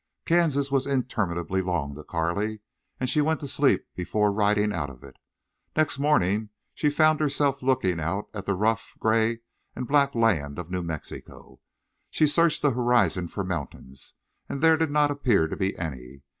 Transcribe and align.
Kansas 0.25 0.71
was 0.71 0.87
interminably 0.87 1.61
long 1.61 1.93
to 1.93 2.03
Carley, 2.03 2.61
and 2.99 3.07
she 3.07 3.21
went 3.21 3.39
to 3.39 3.47
sleep 3.47 3.85
before 3.93 4.31
riding 4.31 4.73
out 4.73 4.89
of 4.89 5.03
it. 5.03 5.17
Next 5.77 5.99
morning 5.99 6.49
she 6.73 6.89
found 6.89 7.19
herself 7.19 7.61
looking 7.61 7.99
out 7.99 8.27
at 8.33 8.47
the 8.47 8.55
rough 8.55 8.95
gray 8.99 9.41
and 9.75 9.87
black 9.87 10.15
land 10.15 10.57
of 10.57 10.71
New 10.71 10.81
Mexico. 10.81 11.59
She 12.09 12.25
searched 12.25 12.63
the 12.63 12.71
horizon 12.71 13.27
for 13.27 13.43
mountains, 13.43 14.15
but 14.47 14.61
there 14.61 14.75
did 14.75 14.89
not 14.89 15.11
appear 15.11 15.47
to 15.47 15.55
be 15.55 15.77
any. 15.77 16.23